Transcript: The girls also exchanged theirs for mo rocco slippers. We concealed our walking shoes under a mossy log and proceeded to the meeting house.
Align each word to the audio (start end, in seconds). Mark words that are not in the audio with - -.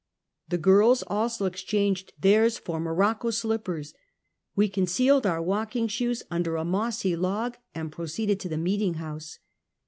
The 0.49 0.57
girls 0.57 1.03
also 1.05 1.45
exchanged 1.45 2.13
theirs 2.19 2.57
for 2.57 2.79
mo 2.79 2.89
rocco 2.89 3.29
slippers. 3.29 3.93
We 4.55 4.67
concealed 4.67 5.27
our 5.27 5.43
walking 5.43 5.87
shoes 5.87 6.23
under 6.31 6.55
a 6.55 6.65
mossy 6.65 7.15
log 7.15 7.57
and 7.75 7.91
proceeded 7.91 8.39
to 8.39 8.49
the 8.49 8.57
meeting 8.57 8.95
house. 8.95 9.37